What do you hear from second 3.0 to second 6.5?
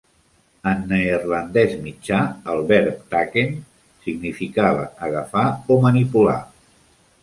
"tacken" significava agafar o manipular.